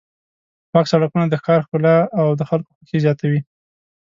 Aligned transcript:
پاک 0.71 0.85
سړکونه 0.91 1.25
د 1.29 1.35
ښار 1.43 1.59
ښکلا 1.65 1.95
او 2.19 2.27
د 2.39 2.41
خلکو 2.49 2.71
خوښي 2.77 2.97
زیاتوي. 3.05 3.41